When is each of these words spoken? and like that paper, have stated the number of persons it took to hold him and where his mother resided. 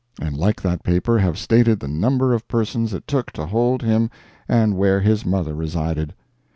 and 0.19 0.35
like 0.35 0.59
that 0.59 0.81
paper, 0.81 1.19
have 1.19 1.37
stated 1.37 1.79
the 1.79 1.87
number 1.87 2.33
of 2.33 2.47
persons 2.47 2.91
it 2.91 3.05
took 3.05 3.29
to 3.31 3.45
hold 3.45 3.83
him 3.83 4.09
and 4.49 4.75
where 4.75 4.99
his 5.01 5.27
mother 5.27 5.53
resided. 5.53 6.15